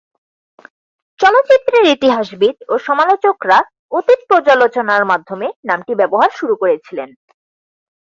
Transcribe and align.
চলচ্চিত্রের 1.19 1.85
ইতিহাসবিদ 1.87 2.55
ও 2.67 2.73
সমালোচকরা 2.87 3.57
অতীত 3.91 4.19
পর্যালোচনার 4.29 5.03
মাধ্যমে 5.05 5.47
নামটি 5.69 5.93
ব্যবহার 5.95 6.29
শুরু 6.39 6.53
করেছিলেন। 6.55 7.09